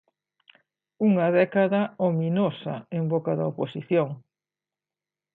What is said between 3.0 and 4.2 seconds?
boca da oposición.